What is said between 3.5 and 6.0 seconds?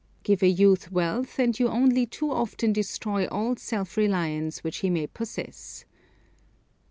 self reliance which he may possess.